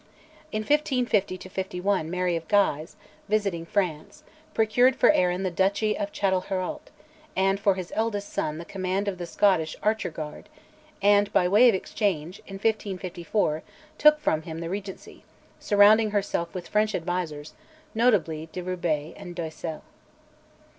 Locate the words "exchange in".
11.75-12.55